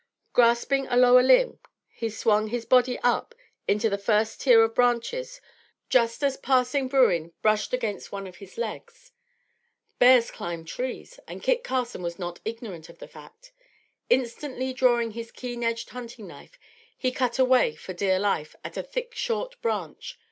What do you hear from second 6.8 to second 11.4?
Bruin brushed against one of his legs. Bears climb trees